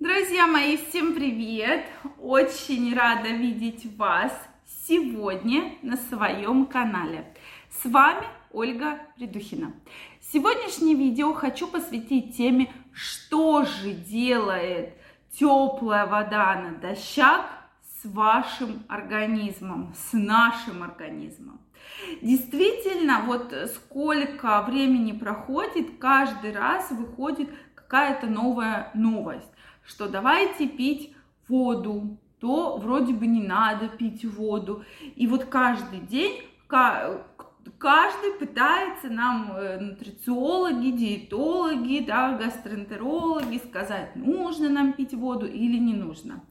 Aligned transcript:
Друзья 0.00 0.48
мои, 0.48 0.76
всем 0.76 1.14
привет! 1.14 1.86
Очень 2.18 2.96
рада 2.96 3.28
видеть 3.28 3.86
вас 3.96 4.32
сегодня 4.88 5.76
на 5.82 5.96
своем 5.96 6.66
канале. 6.66 7.32
С 7.70 7.84
вами 7.84 8.26
Ольга 8.50 8.98
Придухина. 9.14 9.72
Сегодняшнее 10.20 10.96
видео 10.96 11.32
хочу 11.32 11.68
посвятить 11.68 12.36
теме, 12.36 12.72
что 12.92 13.64
же 13.64 13.92
делает 13.92 14.94
теплая 15.38 16.06
вода 16.06 16.56
на 16.56 16.72
дощак 16.72 17.46
с 18.02 18.04
вашим 18.04 18.82
организмом, 18.88 19.94
с 19.94 20.12
нашим 20.12 20.82
организмом. 20.82 21.60
Действительно, 22.20 23.22
вот 23.26 23.54
сколько 23.74 24.62
времени 24.62 25.12
проходит, 25.12 25.98
каждый 26.00 26.52
раз 26.52 26.90
выходит 26.90 27.48
какая-то 27.86 28.26
новая 28.26 28.90
новость 28.94 29.48
что 29.86 30.08
давайте 30.08 30.66
пить 30.66 31.14
воду, 31.48 32.18
то 32.40 32.76
вроде 32.78 33.12
бы 33.12 33.26
не 33.26 33.42
надо 33.42 33.88
пить 33.88 34.24
воду. 34.24 34.84
И 35.16 35.26
вот 35.26 35.44
каждый 35.44 36.00
день 36.00 36.42
каждый 37.78 38.32
пытается 38.38 39.08
нам, 39.08 39.52
э, 39.56 39.78
нутрициологи, 39.78 40.90
диетологи, 40.90 42.04
да, 42.04 42.36
гастроэнтерологи 42.36 43.58
сказать, 43.58 44.16
нужно 44.16 44.68
нам 44.68 44.92
пить 44.92 45.14
воду 45.14 45.46
или 45.46 45.78
не 45.78 45.94
нужно. 45.94 46.42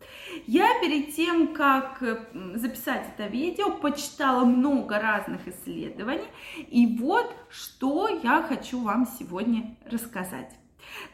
Я 0.48 0.68
перед 0.82 1.16
тем, 1.16 1.54
как 1.54 2.02
э, 2.02 2.18
записать 2.56 3.08
это 3.16 3.28
видео, 3.28 3.72
почитала 3.72 4.46
много 4.46 5.00
разных 5.00 5.48
исследований, 5.48 6.28
и 6.58 6.98
вот 7.00 7.32
что 7.50 8.08
я 8.08 8.42
хочу 8.42 8.82
вам 8.82 9.06
сегодня 9.06 9.76
рассказать. 9.92 10.63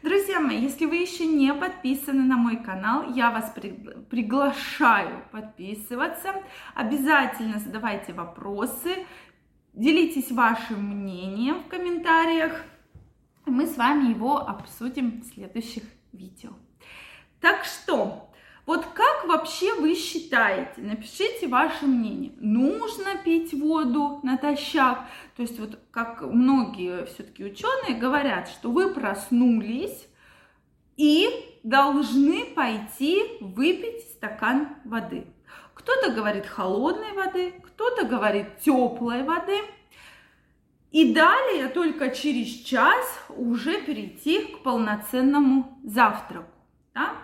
Друзья 0.02 0.40
мои, 0.40 0.60
если 0.60 0.86
вы 0.86 0.96
еще 0.96 1.26
не 1.26 1.52
подписаны 1.52 2.22
на 2.22 2.36
мой 2.36 2.56
канал, 2.56 3.12
я 3.12 3.30
вас 3.30 3.52
при... 3.54 3.70
приглашаю 4.10 5.24
подписываться. 5.30 6.34
Обязательно 6.74 7.58
задавайте 7.58 8.12
вопросы, 8.12 9.06
делитесь 9.72 10.30
вашим 10.30 10.82
мнением 10.82 11.62
в 11.62 11.68
комментариях. 11.68 12.64
Мы 13.46 13.66
с 13.66 13.76
вами 13.76 14.10
его 14.10 14.38
обсудим 14.38 15.20
в 15.20 15.24
следующих 15.24 15.84
видео. 16.12 16.50
Так 17.40 17.64
что, 17.64 18.30
вот 18.66 18.84
как 18.86 19.26
вообще 19.50 19.74
вы 19.74 19.96
считаете? 19.96 20.80
Напишите 20.80 21.48
ваше 21.48 21.86
мнение. 21.86 22.32
Нужно 22.36 23.16
пить 23.16 23.52
воду 23.52 24.20
натощак? 24.22 25.00
То 25.36 25.42
есть 25.42 25.58
вот 25.58 25.80
как 25.90 26.22
многие 26.22 27.04
все-таки 27.06 27.44
ученые 27.44 27.98
говорят, 27.98 28.48
что 28.48 28.70
вы 28.70 28.94
проснулись 28.94 30.06
и 30.96 31.28
должны 31.64 32.44
пойти 32.54 33.24
выпить 33.40 34.02
стакан 34.12 34.68
воды. 34.84 35.26
Кто-то 35.74 36.12
говорит 36.12 36.46
холодной 36.46 37.12
воды, 37.14 37.52
кто-то 37.64 38.06
говорит 38.06 38.58
теплой 38.60 39.24
воды. 39.24 39.58
И 40.92 41.12
далее 41.12 41.68
только 41.68 42.10
через 42.10 42.48
час 42.48 43.04
уже 43.28 43.80
перейти 43.80 44.42
к 44.42 44.62
полноценному 44.62 45.76
завтраку. 45.84 46.50
Да? 46.94 47.16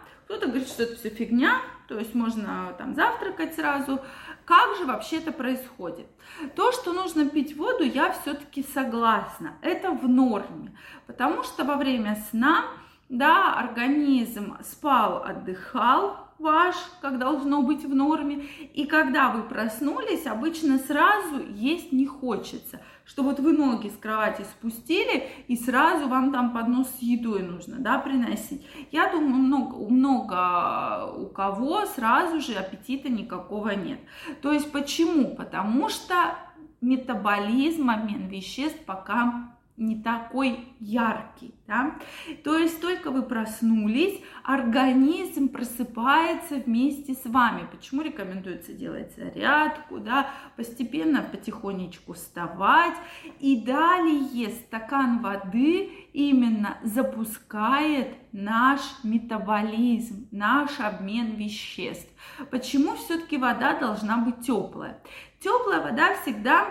Говорит, 0.56 0.72
что 0.72 0.84
это 0.84 0.96
все 0.96 1.10
фигня, 1.10 1.60
то 1.86 1.98
есть 1.98 2.14
можно 2.14 2.74
там 2.78 2.94
завтракать 2.94 3.54
сразу. 3.56 4.00
Как 4.46 4.74
же 4.78 4.86
вообще 4.86 5.18
это 5.18 5.30
происходит? 5.30 6.06
То, 6.54 6.72
что 6.72 6.94
нужно 6.94 7.28
пить 7.28 7.54
воду, 7.58 7.84
я 7.84 8.10
все-таки 8.12 8.62
согласна. 8.62 9.58
Это 9.60 9.90
в 9.90 10.08
норме, 10.08 10.74
потому 11.06 11.42
что 11.42 11.64
во 11.64 11.76
время 11.76 12.16
сна, 12.30 12.64
да, 13.08 13.54
организм 13.54 14.56
спал, 14.62 15.22
отдыхал, 15.24 16.26
ваш, 16.38 16.76
как 17.00 17.18
должно 17.18 17.62
быть 17.62 17.84
в 17.84 17.94
норме. 17.94 18.44
И 18.74 18.86
когда 18.86 19.30
вы 19.30 19.42
проснулись, 19.42 20.26
обычно 20.26 20.78
сразу 20.78 21.42
есть 21.48 21.92
не 21.92 22.06
хочется. 22.06 22.80
Что 23.04 23.22
вот 23.22 23.38
вы 23.38 23.52
ноги 23.52 23.88
с 23.88 23.96
кровати 23.96 24.42
спустили, 24.42 25.28
и 25.46 25.56
сразу 25.56 26.08
вам 26.08 26.32
там 26.32 26.52
поднос 26.52 26.88
с 26.88 27.02
едой 27.02 27.42
нужно, 27.42 27.76
да, 27.78 27.98
приносить. 27.98 28.66
Я 28.90 29.10
думаю, 29.12 29.36
много, 29.36 29.76
много 29.88 31.12
у 31.16 31.28
кого 31.28 31.86
сразу 31.86 32.40
же 32.40 32.54
аппетита 32.54 33.08
никакого 33.08 33.70
нет. 33.70 34.00
То 34.42 34.50
есть 34.50 34.72
почему? 34.72 35.36
Потому 35.36 35.88
что 35.88 36.36
метаболизм, 36.80 37.90
обмен 37.90 38.26
веществ 38.26 38.84
пока 38.84 39.55
не 39.76 40.02
такой 40.02 40.68
яркий, 40.80 41.54
да? 41.66 41.96
То 42.44 42.56
есть 42.56 42.80
только 42.80 43.10
вы 43.10 43.22
проснулись, 43.22 44.20
организм 44.42 45.48
просыпается 45.48 46.56
вместе 46.56 47.14
с 47.14 47.26
вами. 47.26 47.66
Почему 47.70 48.02
рекомендуется 48.02 48.72
делать 48.72 49.14
зарядку, 49.16 49.98
да? 49.98 50.30
Постепенно, 50.56 51.22
потихонечку 51.22 52.14
вставать. 52.14 52.96
И 53.40 53.62
далее 53.62 54.50
стакан 54.50 55.20
воды 55.20 55.90
именно 56.12 56.78
запускает 56.82 58.14
наш 58.32 58.80
метаболизм, 59.02 60.28
наш 60.30 60.80
обмен 60.80 61.34
веществ. 61.34 62.08
Почему 62.50 62.94
все-таки 62.96 63.36
вода 63.36 63.78
должна 63.78 64.18
быть 64.18 64.40
теплая? 64.40 65.00
Теплая 65.40 65.82
вода 65.82 66.14
всегда 66.22 66.66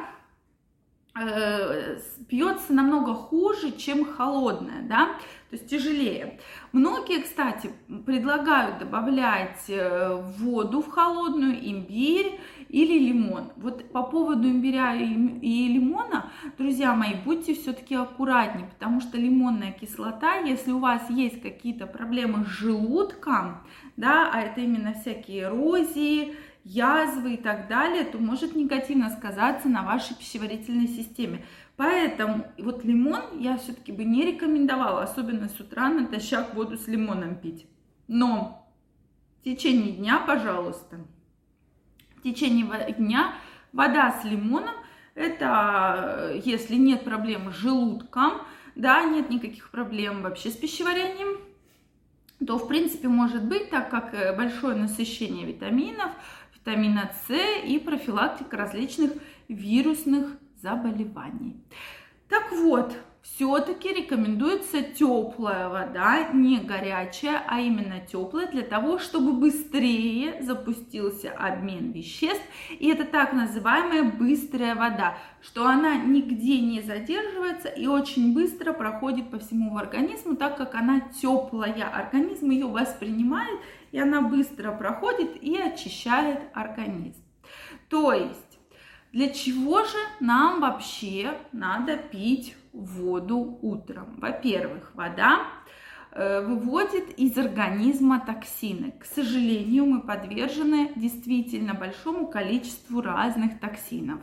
пьется 2.28 2.74
намного 2.74 3.14
хуже, 3.14 3.72
чем 3.72 4.06
холодная, 4.06 4.82
да, 4.84 5.10
то 5.56 5.62
есть 5.62 5.70
тяжелее. 5.70 6.38
Многие, 6.74 7.22
кстати, 7.22 7.72
предлагают 8.06 8.80
добавлять 8.80 9.64
э, 9.70 10.22
воду 10.38 10.82
в 10.82 10.90
холодную, 10.90 11.54
имбирь 11.54 12.40
или 12.68 13.00
лимон. 13.00 13.52
Вот 13.56 13.90
по 13.92 14.04
поводу 14.04 14.50
имбиря 14.50 14.96
и 14.96 15.68
лимона, 15.70 16.32
друзья 16.58 16.94
мои, 16.94 17.14
будьте 17.24 17.54
все-таки 17.54 17.96
аккуратнее, 17.96 18.68
потому 18.68 19.00
что 19.00 19.18
лимонная 19.18 19.72
кислота, 19.72 20.40
если 20.40 20.72
у 20.72 20.80
вас 20.80 21.10
есть 21.10 21.42
какие-то 21.42 21.88
проблемы 21.88 22.44
с 22.46 22.50
желудком, 22.50 23.60
да, 23.96 24.30
а 24.34 24.42
это 24.42 24.60
именно 24.60 24.94
всякие 24.94 25.44
эрозии, 25.44 26.36
язвы 26.66 27.36
и 27.36 27.38
так 27.38 27.68
далее, 27.70 28.04
то 28.04 28.18
может 28.18 28.56
негативно 28.56 29.12
сказаться 29.12 29.70
на 29.70 29.84
вашей 29.84 30.16
пищеварительной 30.16 30.88
системе. 30.88 31.46
Поэтому 31.78 32.48
вот 32.58 32.86
лимон 32.86 33.40
я 33.40 33.58
все-таки 33.58 33.92
бы 33.92 34.06
не 34.06 34.26
рекомендовала, 34.26 35.04
особенно 35.04 35.50
с 35.50 35.60
утра 35.60 35.90
натощак 35.90 36.54
воду 36.56 36.78
с 36.78 36.88
лимоном 36.88 37.36
пить. 37.36 37.68
Но 38.08 38.70
в 39.42 39.44
течение 39.44 39.92
дня, 39.92 40.20
пожалуйста, 40.20 41.00
в 42.16 42.22
течение 42.22 42.66
дня 42.94 43.34
вода 43.74 44.20
с 44.22 44.24
лимоном, 44.24 44.76
это 45.16 46.40
если 46.46 46.76
нет 46.76 47.04
проблем 47.04 47.52
с 47.52 47.56
желудком, 47.56 48.42
да, 48.76 49.04
нет 49.04 49.30
никаких 49.30 49.70
проблем 49.70 50.22
вообще 50.22 50.52
с 50.52 50.56
пищеварением, 50.56 51.40
то 52.46 52.58
в 52.58 52.68
принципе 52.68 53.08
может 53.08 53.44
быть, 53.44 53.70
так 53.70 53.90
как 53.90 54.14
э, 54.14 54.36
большое 54.36 54.76
насыщение 54.76 55.46
витаминов, 55.46 56.12
витамина 56.54 57.12
С 57.28 57.34
и 57.66 57.80
профилактика 57.80 58.58
различных 58.58 59.14
вирусных 59.48 60.38
заболеваний. 60.66 61.56
Так 62.28 62.52
вот, 62.52 62.98
все-таки 63.22 63.94
рекомендуется 63.94 64.82
теплая 64.82 65.70
вода, 65.70 66.30
не 66.34 66.58
горячая, 66.60 67.44
а 67.48 67.60
именно 67.60 68.00
теплая, 68.00 68.48
для 68.48 68.64
того, 68.64 68.98
чтобы 68.98 69.34
быстрее 69.34 70.42
запустился 70.42 71.32
обмен 71.32 71.92
веществ. 71.92 72.44
И 72.80 72.88
это 72.88 73.04
так 73.04 73.34
называемая 73.34 74.04
быстрая 74.04 74.74
вода, 74.74 75.18
что 75.42 75.68
она 75.68 75.98
нигде 75.98 76.60
не 76.62 76.82
задерживается 76.82 77.68
и 77.68 77.86
очень 77.86 78.34
быстро 78.34 78.74
проходит 78.74 79.30
по 79.30 79.38
всему 79.38 79.78
организму, 79.78 80.36
так 80.36 80.58
как 80.58 80.74
она 80.74 81.00
теплая. 81.22 81.88
Организм 81.88 82.50
ее 82.50 82.66
воспринимает, 82.66 83.60
и 83.92 84.00
она 84.00 84.22
быстро 84.22 84.72
проходит 84.72 85.44
и 85.44 85.58
очищает 85.58 86.40
организм. 86.54 87.22
То 87.90 88.14
есть, 88.14 88.55
для 89.16 89.30
чего 89.30 89.82
же 89.86 89.98
нам 90.20 90.60
вообще 90.60 91.38
надо 91.54 91.96
пить 91.96 92.54
воду 92.74 93.58
утром. 93.62 94.08
Во-первых, 94.18 94.92
вода 94.94 95.48
э, 96.12 96.46
выводит 96.46 97.18
из 97.18 97.38
организма 97.38 98.20
токсины. 98.20 98.92
К 99.00 99.06
сожалению, 99.06 99.86
мы 99.86 100.02
подвержены 100.02 100.92
действительно 100.98 101.74
большому 101.74 102.28
количеству 102.28 103.00
разных 103.00 103.58
токсинов. 103.62 104.20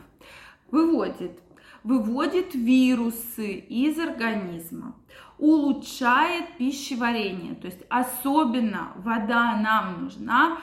Выводит, 0.69 1.39
выводит 1.83 2.53
вирусы 2.53 3.51
из 3.51 3.97
организма, 3.97 4.95
улучшает 5.43 6.55
пищеварение. 6.57 7.53
То 7.55 7.67
есть 7.67 7.81
особенно 7.89 8.93
вода 8.95 9.57
нам 9.57 10.05
нужна 10.05 10.57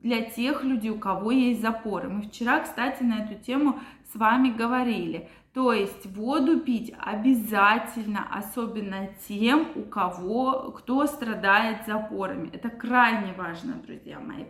для 0.00 0.22
тех 0.22 0.62
людей, 0.62 0.90
у 0.90 0.98
кого 0.98 1.32
есть 1.32 1.60
запоры. 1.60 2.08
Мы 2.08 2.22
вчера, 2.22 2.60
кстати, 2.60 3.02
на 3.02 3.24
эту 3.24 3.34
тему 3.34 3.80
с 4.12 4.14
вами 4.14 4.50
говорили. 4.50 5.28
То 5.54 5.72
есть 5.72 6.06
воду 6.06 6.60
пить 6.60 6.94
обязательно, 6.98 8.26
особенно 8.32 9.08
тем, 9.28 9.68
у 9.74 9.82
кого, 9.82 10.70
кто 10.70 11.06
страдает 11.06 11.84
запорами. 11.86 12.48
Это 12.54 12.70
крайне 12.70 13.34
важно, 13.36 13.74
друзья 13.74 14.20
мои, 14.20 14.44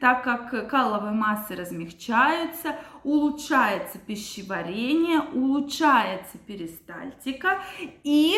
так 0.00 0.24
как 0.24 0.68
каловые 0.68 1.14
массы 1.14 1.54
размягчаются, 1.54 2.76
улучшается 3.04 3.98
пищеварение, 3.98 5.20
улучшается 5.32 6.36
перистальтика 6.38 7.60
и, 8.04 8.34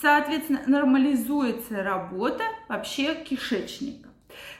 соответственно, 0.00 0.62
нормализуется 0.66 1.82
работа 1.82 2.44
вообще 2.68 3.14
кишечника. 3.14 4.08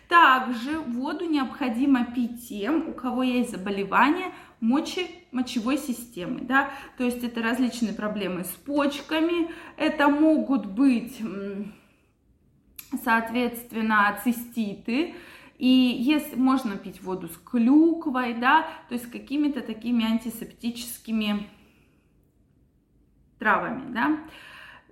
Также 0.08 0.78
воду 0.78 1.24
необходимо 1.24 2.04
пить 2.04 2.48
тем, 2.48 2.88
у 2.88 2.92
кого 2.92 3.22
есть 3.22 3.50
заболевания 3.50 4.32
мочи, 4.60 5.06
мочевой 5.32 5.78
системы, 5.78 6.40
да, 6.42 6.70
то 6.96 7.04
есть 7.04 7.24
это 7.24 7.42
различные 7.42 7.94
проблемы 7.94 8.44
с 8.44 8.50
почками, 8.50 9.50
это 9.76 10.08
могут 10.08 10.66
быть, 10.66 11.20
соответственно, 13.02 14.20
циститы, 14.22 15.14
и 15.58 15.66
если 15.66 16.36
можно 16.36 16.76
пить 16.76 17.02
воду 17.02 17.28
с 17.28 17.36
клюквой, 17.38 18.34
да, 18.34 18.68
то 18.88 18.94
есть 18.94 19.10
какими-то 19.10 19.62
такими 19.62 20.04
антисептическими 20.04 21.48
травами, 23.38 23.92
да. 23.92 24.18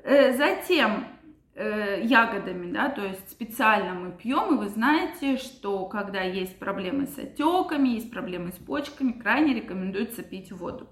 Э, 0.02 0.32
затем 0.32 1.06
э, 1.54 2.02
ягодами, 2.04 2.72
да, 2.72 2.88
то 2.88 3.04
есть 3.04 3.30
специально 3.30 3.94
мы 3.94 4.12
пьем, 4.12 4.54
и 4.54 4.58
вы 4.58 4.68
знаете, 4.68 5.36
что 5.36 5.86
когда 5.86 6.22
есть 6.22 6.58
проблемы 6.58 7.06
с 7.06 7.18
отеками, 7.18 7.90
есть 7.90 8.10
проблемы 8.10 8.52
с 8.52 8.56
почками, 8.56 9.12
крайне 9.12 9.54
рекомендуется 9.54 10.22
пить 10.22 10.52
воду. 10.52 10.88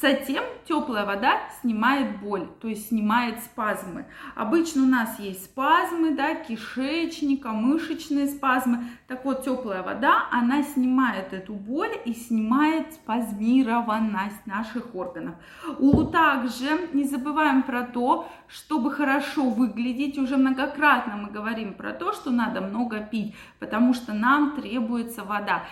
Затем 0.00 0.44
теплая 0.64 1.04
вода 1.04 1.40
снимает 1.60 2.20
боль, 2.20 2.46
то 2.60 2.68
есть 2.68 2.88
снимает 2.88 3.40
спазмы. 3.40 4.06
Обычно 4.36 4.84
у 4.84 4.86
нас 4.86 5.18
есть 5.18 5.46
спазмы, 5.46 6.14
да, 6.14 6.36
кишечника, 6.36 7.48
мышечные 7.48 8.28
спазмы. 8.28 8.84
Так 9.08 9.24
вот, 9.24 9.42
теплая 9.42 9.82
вода, 9.82 10.28
она 10.30 10.62
снимает 10.62 11.32
эту 11.32 11.54
боль 11.54 11.90
и 12.04 12.14
снимает 12.14 12.92
спазмированность 12.92 14.46
наших 14.46 14.94
органов. 14.94 15.34
У 15.80 16.04
также 16.04 16.88
не 16.92 17.02
забываем 17.02 17.64
про 17.64 17.82
то, 17.82 18.28
чтобы 18.46 18.92
хорошо 18.92 19.50
выглядеть. 19.50 19.97
Уже 20.18 20.36
многократно 20.36 21.16
мы 21.16 21.28
говорим 21.30 21.74
про 21.74 21.92
то, 21.92 22.12
что 22.12 22.30
надо 22.30 22.60
много 22.60 23.00
пить, 23.00 23.34
потому 23.58 23.94
что 23.94 24.12
нам 24.12 24.54
требуется 24.54 25.24
вода. 25.24 25.64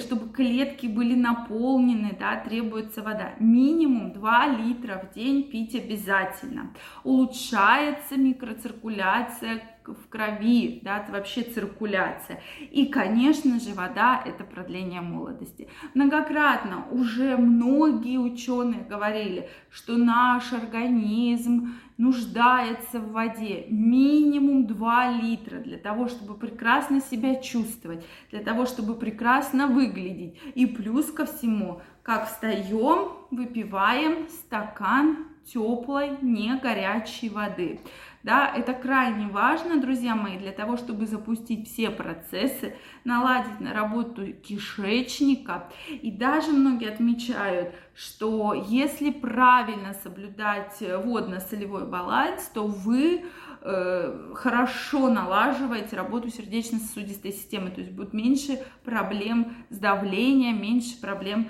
Чтобы 0.00 0.32
клетки 0.32 0.86
были 0.86 1.14
наполнены, 1.14 2.16
да, 2.18 2.36
требуется 2.36 3.02
вода 3.02 3.34
минимум 3.38 4.12
2 4.12 4.46
литра 4.48 5.00
в 5.04 5.14
день 5.14 5.44
пить 5.44 5.76
обязательно. 5.76 6.72
Улучшается 7.04 8.16
микроциркуляция 8.16 9.62
в 9.94 10.08
крови, 10.08 10.80
да, 10.82 10.98
это 10.98 11.12
вообще 11.12 11.42
циркуляция. 11.42 12.40
И, 12.70 12.86
конечно 12.86 13.58
же, 13.58 13.74
вода– 13.74 14.22
это 14.26 14.44
продление 14.44 15.00
молодости. 15.00 15.68
Многократно 15.94 16.86
уже 16.90 17.36
многие 17.36 18.18
ученые 18.18 18.84
говорили, 18.88 19.48
что 19.70 19.96
наш 19.96 20.52
организм 20.52 21.74
нуждается 21.96 23.00
в 23.00 23.12
воде 23.12 23.66
минимум 23.70 24.66
2 24.66 25.12
литра 25.20 25.58
для 25.58 25.78
того, 25.78 26.08
чтобы 26.08 26.34
прекрасно 26.34 27.00
себя 27.00 27.36
чувствовать, 27.36 28.04
для 28.30 28.40
того, 28.40 28.66
чтобы 28.66 28.94
прекрасно 28.94 29.66
выглядеть. 29.66 30.38
И 30.54 30.66
плюс 30.66 31.10
ко 31.10 31.26
всему, 31.26 31.80
как 32.02 32.28
встаем, 32.28 33.10
выпиваем 33.30 34.28
стакан 34.28 35.26
теплой, 35.44 36.18
не 36.22 36.54
горячей 36.60 37.30
воды. 37.30 37.80
Да, 38.24 38.52
это 38.54 38.72
крайне 38.72 39.28
важно, 39.28 39.80
друзья 39.80 40.16
мои, 40.16 40.38
для 40.38 40.50
того, 40.50 40.76
чтобы 40.76 41.06
запустить 41.06 41.68
все 41.68 41.90
процессы, 41.90 42.74
наладить 43.04 43.60
на 43.60 43.72
работу 43.72 44.32
кишечника. 44.32 45.70
И 45.88 46.10
даже 46.10 46.50
многие 46.50 46.88
отмечают, 46.88 47.74
что 47.94 48.54
если 48.54 49.10
правильно 49.10 49.94
соблюдать 50.02 50.78
водно-солевой 50.80 51.86
баланс, 51.86 52.50
то 52.52 52.66
вы 52.66 53.24
э, 53.60 54.32
хорошо 54.34 55.08
налаживаете 55.08 55.94
работу 55.94 56.28
сердечно-сосудистой 56.28 57.32
системы, 57.32 57.70
то 57.70 57.80
есть 57.80 57.92
будет 57.92 58.12
меньше 58.12 58.58
проблем 58.84 59.54
с 59.70 59.78
давлением, 59.78 60.60
меньше 60.60 61.00
проблем 61.00 61.48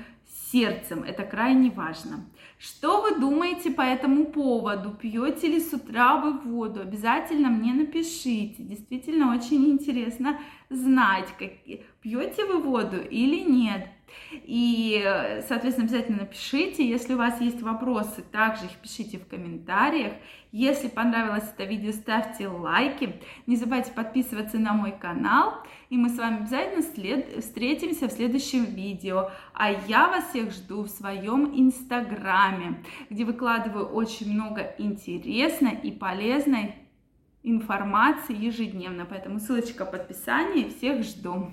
сердцем. 0.50 1.02
Это 1.02 1.24
крайне 1.24 1.70
важно. 1.70 2.26
Что 2.58 3.02
вы 3.02 3.18
думаете 3.18 3.70
по 3.70 3.82
этому 3.82 4.26
поводу? 4.26 4.90
Пьете 4.90 5.48
ли 5.48 5.60
с 5.60 5.72
утра 5.72 6.16
вы 6.16 6.38
воду? 6.38 6.80
Обязательно 6.80 7.48
мне 7.48 7.72
напишите. 7.72 8.62
Действительно 8.62 9.34
очень 9.34 9.70
интересно 9.70 10.38
знать, 10.70 11.28
как... 11.38 11.50
пьете 12.00 12.44
вы 12.44 12.58
воду 12.58 12.96
или 12.98 13.40
нет. 13.40 13.88
И, 14.32 15.02
соответственно, 15.48 15.86
обязательно 15.88 16.18
напишите. 16.18 16.88
Если 16.88 17.14
у 17.14 17.18
вас 17.18 17.40
есть 17.40 17.62
вопросы, 17.62 18.22
также 18.22 18.66
их 18.66 18.72
пишите 18.82 19.18
в 19.18 19.26
комментариях. 19.26 20.12
Если 20.50 20.88
понравилось 20.88 21.44
это 21.52 21.64
видео, 21.64 21.92
ставьте 21.92 22.48
лайки. 22.48 23.16
Не 23.46 23.56
забывайте 23.56 23.92
подписываться 23.92 24.58
на 24.58 24.72
мой 24.72 24.92
канал. 24.92 25.54
И 25.90 25.96
мы 25.96 26.08
с 26.08 26.18
вами 26.18 26.38
обязательно 26.38 26.82
след... 26.82 27.44
встретимся 27.44 28.08
в 28.08 28.12
следующем 28.12 28.64
видео. 28.64 29.30
А 29.52 29.70
я 29.70 30.08
вас 30.08 30.30
всех 30.30 30.52
жду 30.52 30.82
в 30.82 30.88
своем 30.88 31.52
инстаграме, 31.54 32.82
где 33.10 33.24
выкладываю 33.24 33.86
очень 33.86 34.32
много 34.32 34.74
интересной 34.78 35.78
и 35.82 35.90
полезной 35.90 36.74
информации 37.42 38.36
ежедневно. 38.36 39.04
Поэтому 39.04 39.40
ссылочка 39.40 39.84
в 39.84 39.92
описании. 39.94 40.70
Всех 40.70 41.02
жду. 41.04 41.52